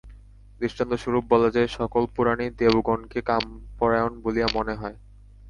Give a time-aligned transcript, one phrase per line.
[0.61, 4.97] দৃষ্টান্তস্বরূপ বলা যায়, সকল পুরাণেই দেবগণকে কামপরায়ণ বলিয়া মনে হয়।